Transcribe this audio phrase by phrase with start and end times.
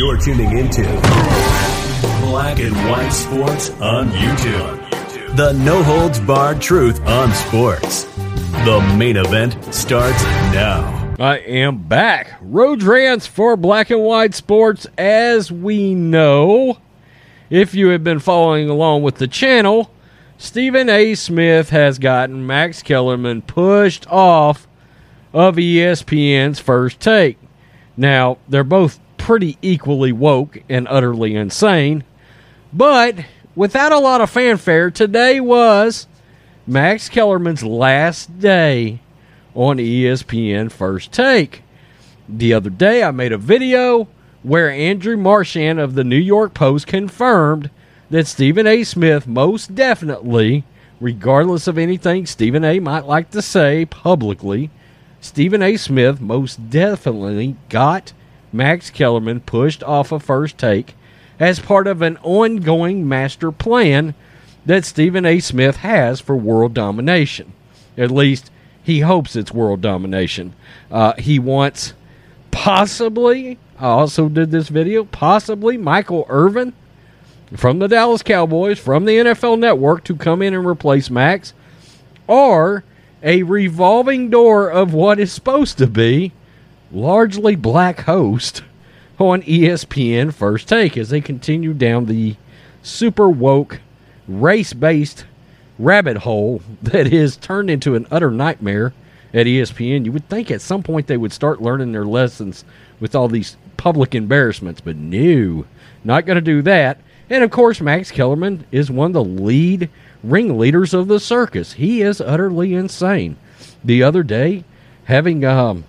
[0.00, 0.82] You're tuning into
[2.22, 5.36] Black and White Sports on YouTube.
[5.36, 8.04] The no holds barred truth on sports.
[8.64, 10.22] The main event starts
[10.54, 11.14] now.
[11.18, 12.32] I am back.
[12.40, 14.86] Road rants for Black and White Sports.
[14.96, 16.78] As we know,
[17.50, 19.92] if you have been following along with the channel,
[20.38, 21.14] Stephen A.
[21.14, 24.66] Smith has gotten Max Kellerman pushed off
[25.34, 27.36] of ESPN's first take.
[27.98, 28.98] Now, they're both
[29.30, 32.02] pretty equally woke and utterly insane.
[32.72, 33.14] But
[33.54, 36.08] without a lot of fanfare, today was
[36.66, 38.98] Max Kellerman's last day
[39.54, 41.62] on ESPN First Take.
[42.28, 44.08] The other day, I made a video
[44.42, 47.70] where Andrew Marchand of the New York Post confirmed
[48.10, 48.82] that Stephen A.
[48.82, 50.64] Smith most definitely,
[51.00, 52.80] regardless of anything Stephen A.
[52.80, 54.70] might like to say publicly,
[55.20, 55.76] Stephen A.
[55.76, 58.12] Smith most definitely got
[58.52, 60.94] Max Kellerman pushed off a first take
[61.38, 64.14] as part of an ongoing master plan
[64.66, 65.40] that Stephen A.
[65.40, 67.52] Smith has for world domination.
[67.96, 68.50] At least
[68.82, 70.54] he hopes it's world domination.
[70.90, 71.94] Uh, he wants
[72.50, 76.72] possibly, I also did this video, possibly Michael Irvin
[77.56, 81.52] from the Dallas Cowboys, from the NFL Network to come in and replace Max,
[82.26, 82.84] or
[83.22, 86.32] a revolving door of what is supposed to be
[86.92, 88.62] largely black host
[89.18, 92.36] on ESPN First Take as they continue down the
[92.82, 93.80] super woke,
[94.26, 95.24] race based
[95.78, 98.92] rabbit hole that is turned into an utter nightmare
[99.32, 100.04] at ESPN.
[100.04, 102.64] You would think at some point they would start learning their lessons
[102.98, 105.64] with all these public embarrassments, but no,
[106.04, 106.98] not going to do that.
[107.28, 109.88] And of course, Max Kellerman is one of the lead
[110.22, 111.74] ringleaders of the circus.
[111.74, 113.36] He is utterly insane.
[113.84, 114.64] The other day,
[115.04, 115.84] having um,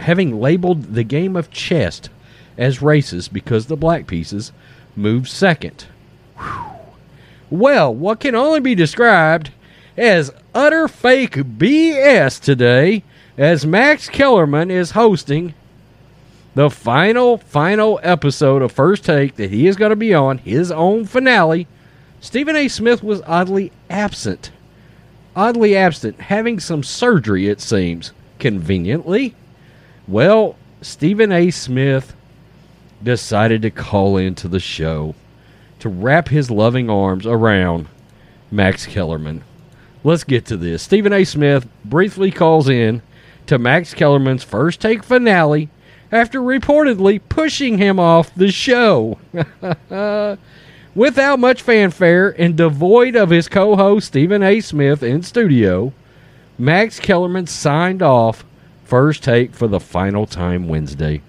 [0.00, 2.02] having labeled the game of chess
[2.58, 4.52] as racist because the black pieces
[4.94, 5.86] moved second.
[6.38, 6.76] Whew.
[7.50, 9.50] Well, what can only be described
[9.96, 13.04] as utter fake BS today
[13.38, 15.54] as Max Kellerman is hosting
[16.54, 20.72] the final, final episode of First Take that he is going to be on, his
[20.72, 21.68] own finale.
[22.20, 22.66] Stephen A.
[22.66, 24.50] Smith was oddly absent.
[25.36, 29.34] Oddly absent, having some surgery, it seems, conveniently.
[30.08, 31.50] Well, Stephen A.
[31.50, 32.14] Smith
[33.02, 35.14] decided to call into the show
[35.80, 37.88] to wrap his loving arms around
[38.50, 39.42] Max Kellerman.
[40.04, 40.82] Let's get to this.
[40.82, 41.24] Stephen A.
[41.24, 43.02] Smith briefly calls in
[43.46, 45.68] to Max Kellerman's first take finale
[46.12, 49.18] after reportedly pushing him off the show.
[50.94, 54.60] Without much fanfare and devoid of his co host Stephen A.
[54.60, 55.92] Smith in studio,
[56.58, 58.44] Max Kellerman signed off
[58.86, 61.20] first take for the final time Wednesday.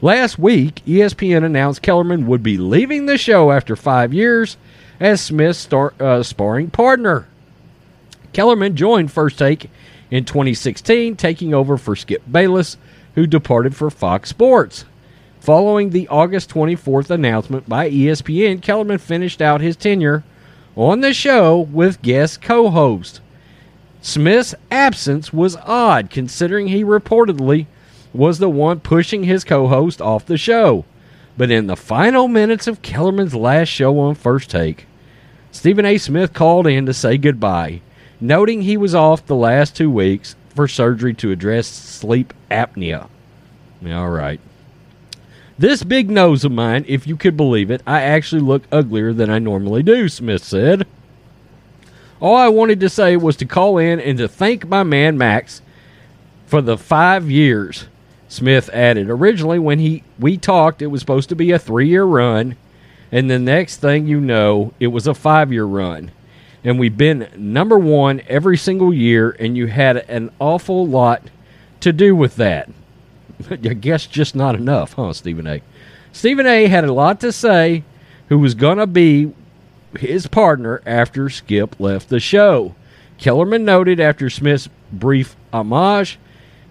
[0.00, 4.56] Last week, ESPN announced Kellerman would be leaving the show after five years
[4.98, 7.26] as Smith's star, uh, sparring partner.
[8.32, 9.70] Kellerman joined First Take
[10.10, 12.76] in 2016, taking over for Skip Bayless,
[13.14, 14.84] who departed for Fox Sports.
[15.40, 20.24] Following the August 24th announcement by ESPN, Kellerman finished out his tenure
[20.74, 23.20] on the show with guest co host
[24.06, 27.66] Smith's absence was odd considering he reportedly
[28.14, 30.84] was the one pushing his co host off the show.
[31.36, 34.86] But in the final minutes of Kellerman's last show on First Take,
[35.50, 35.98] Stephen A.
[35.98, 37.80] Smith called in to say goodbye,
[38.20, 43.08] noting he was off the last two weeks for surgery to address sleep apnea.
[43.84, 44.38] All right.
[45.58, 49.30] This big nose of mine, if you could believe it, I actually look uglier than
[49.30, 50.86] I normally do, Smith said.
[52.20, 55.60] All I wanted to say was to call in and to thank my man Max
[56.46, 57.86] for the five years.
[58.28, 59.08] Smith added.
[59.08, 62.56] Originally, when he we talked, it was supposed to be a three-year run,
[63.12, 66.10] and the next thing you know, it was a five-year run.
[66.64, 71.22] And we've been number one every single year, and you had an awful lot
[71.80, 72.68] to do with that.
[73.50, 75.62] I guess just not enough, huh, Stephen A.
[76.10, 76.66] Stephen A.
[76.66, 77.84] had a lot to say.
[78.28, 79.32] Who was to be
[79.96, 82.74] his partner after Skip left the show.
[83.18, 86.18] Kellerman noted after Smith's brief homage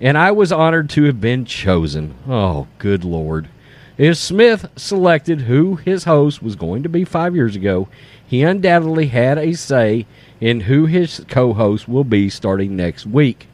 [0.00, 2.14] and I was honored to have been chosen.
[2.28, 3.48] Oh, good lord.
[3.96, 7.88] If Smith selected who his host was going to be five years ago,
[8.26, 10.06] he undoubtedly had a say
[10.40, 13.46] in who his co host will be starting next week.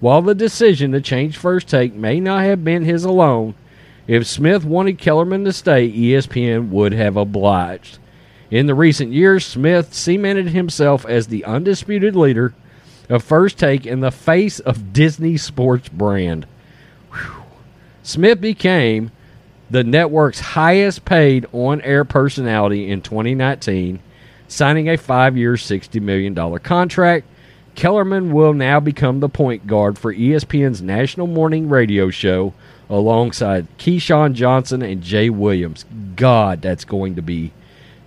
[0.00, 3.54] While the decision to change First Take may not have been his alone,
[4.08, 7.98] if Smith wanted Kellerman to stay, ESPN would have obliged.
[8.52, 12.52] In the recent years, Smith cemented himself as the undisputed leader
[13.08, 16.46] of First Take in the face of Disney sports brand.
[17.14, 17.44] Whew.
[18.02, 19.10] Smith became
[19.70, 24.00] the network's highest paid on air personality in 2019,
[24.48, 27.26] signing a five year, $60 million contract.
[27.74, 32.52] Kellerman will now become the point guard for ESPN's national morning radio show
[32.90, 35.86] alongside Keyshawn Johnson and Jay Williams.
[36.16, 37.50] God, that's going to be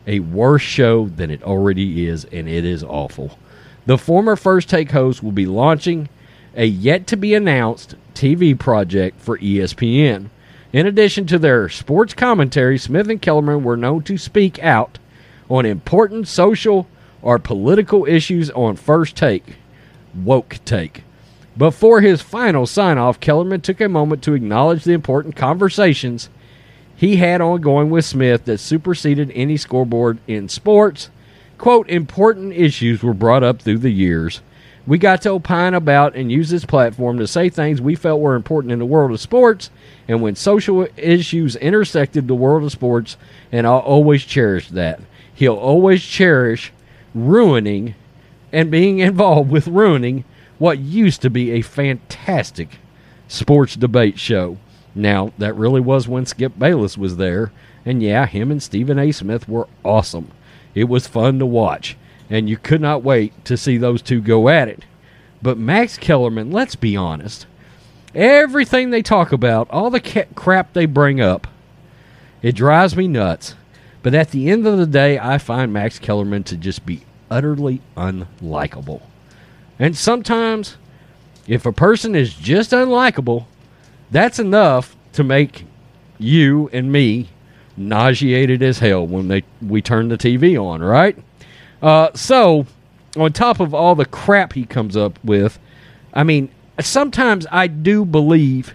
[0.07, 3.37] a worse show than it already is, and it is awful.
[3.85, 6.09] The former First Take host will be launching
[6.55, 10.29] a yet to be announced TV project for ESPN.
[10.73, 14.99] In addition to their sports commentary, Smith and Kellerman were known to speak out
[15.49, 16.87] on important social
[17.21, 19.55] or political issues on First Take,
[20.13, 21.03] Woke Take.
[21.57, 26.29] Before his final sign off, Kellerman took a moment to acknowledge the important conversations
[26.95, 31.09] he had ongoing with Smith that superseded any scoreboard in sports.
[31.57, 34.41] Quote, important issues were brought up through the years.
[34.87, 38.35] We got to opine about and use this platform to say things we felt were
[38.35, 39.71] important in the world of sports
[40.07, 43.17] and when social issues intersected the world of sports,
[43.51, 44.99] and I'll always cherish that.
[45.33, 46.71] He'll always cherish
[47.15, 47.95] ruining
[48.51, 50.23] and being involved with ruining
[50.59, 52.77] what used to be a fantastic
[53.27, 54.57] sports debate show.
[54.95, 57.51] Now, that really was when Skip Bayless was there,
[57.85, 59.11] and yeah, him and Stephen A.
[59.11, 60.31] Smith were awesome.
[60.73, 61.97] It was fun to watch,
[62.29, 64.85] and you could not wait to see those two go at it.
[65.41, 67.45] But Max Kellerman, let's be honest,
[68.15, 71.47] everything they talk about, all the ca- crap they bring up,
[72.41, 73.55] it drives me nuts.
[74.01, 77.81] But at the end of the day, I find Max Kellerman to just be utterly
[77.97, 79.01] unlikable.
[79.77, 80.77] And sometimes,
[81.47, 83.45] if a person is just unlikable,
[84.11, 85.65] that's enough to make
[86.17, 87.29] you and me
[87.77, 91.17] nauseated as hell when they we turn the TV on, right?
[91.81, 92.65] Uh, so,
[93.17, 95.59] on top of all the crap he comes up with,
[96.13, 96.49] I mean,
[96.79, 98.73] sometimes I do believe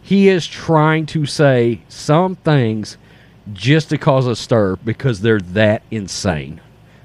[0.00, 2.96] he is trying to say some things
[3.52, 6.60] just to cause a stir because they're that insane.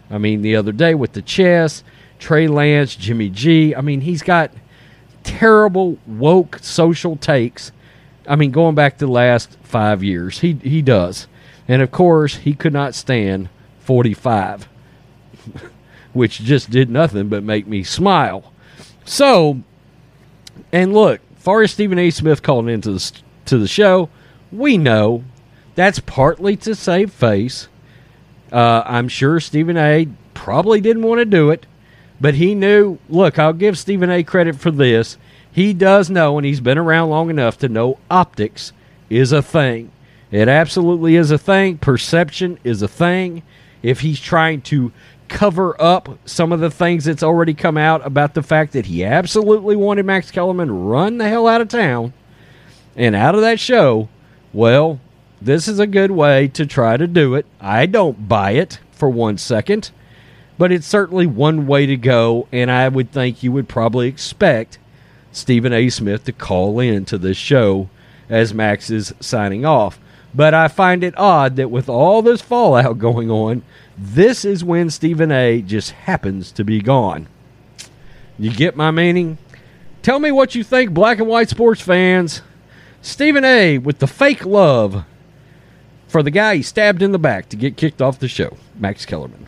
[0.10, 1.83] I mean, the other day with the chess,
[2.19, 4.51] Trey Lance, Jimmy G, I mean, he's got
[5.24, 7.72] terrible woke social takes.
[8.28, 11.28] I mean, going back to the last five years, he he does,
[11.68, 13.50] and of course, he could not stand
[13.80, 14.68] forty five,
[16.14, 18.54] which just did nothing but make me smile.
[19.06, 19.62] So,
[20.72, 22.10] and look, far as Stephen A.
[22.10, 23.12] Smith calling into the
[23.46, 24.10] to the show,
[24.52, 25.24] we know
[25.75, 27.68] that's partly to save face.
[28.52, 30.08] Uh, I'm sure Stephen A.
[30.34, 31.66] probably didn't want to do it,
[32.24, 33.00] but he knew.
[33.10, 34.24] Look, I'll give Stephen A.
[34.24, 35.18] credit for this.
[35.52, 38.72] He does know, and he's been around long enough to know optics
[39.10, 39.92] is a thing.
[40.31, 41.80] It absolutely is a thing.
[41.80, 43.44] Perception is a thing.
[43.81, 44.94] If he's trying to
[45.28, 49.04] cover up some of the things that's already come out about the fact that he
[49.04, 52.14] absolutely wanted Max Kellerman run the hell out of town
[52.96, 54.08] and out of that show,
[54.54, 55.02] well,
[55.42, 57.46] this is a good way to try to do it.
[57.60, 59.92] I don't buy it for one second,
[60.63, 64.77] but it's certainly one way to go, and I would think you would probably expect
[65.34, 65.89] Stephen A.
[65.89, 67.89] Smith to call in to this show
[68.29, 70.00] as Max is signing off.
[70.34, 73.62] But I find it odd that with all this fallout going on,
[73.98, 75.62] this is when Stephen A.
[75.62, 77.27] just happens to be gone.
[78.39, 79.39] You get my meaning?
[80.01, 82.41] Tell me what you think, black and white sports fans.
[83.01, 83.79] Stephen A.
[83.79, 85.03] with the fake love
[86.08, 89.05] for the guy he stabbed in the back to get kicked off the show, Max
[89.05, 89.48] Kellerman.